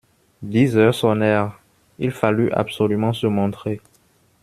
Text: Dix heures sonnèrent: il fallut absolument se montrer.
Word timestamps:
Dix 0.41 0.77
heures 0.77 0.95
sonnèrent: 0.95 1.59
il 1.99 2.09
fallut 2.09 2.51
absolument 2.53 3.13
se 3.13 3.27
montrer. 3.27 3.81